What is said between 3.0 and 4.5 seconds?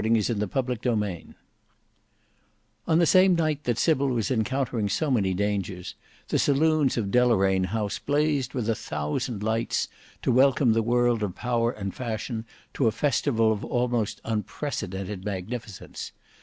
same night that Sybil was